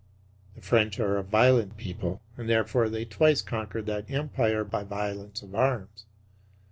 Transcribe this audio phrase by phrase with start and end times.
[0.55, 5.43] The French are a violent people, and therefore they twice conquered that Empire by violence
[5.43, 6.07] of arms.